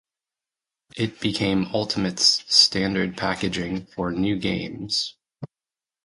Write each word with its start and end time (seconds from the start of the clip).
It 0.97 1.19
became 1.19 1.67
Ultimate's 1.75 2.43
standard 2.51 3.15
packaging 3.17 3.85
for 3.85 4.09
new 4.11 4.35
games. 4.35 5.15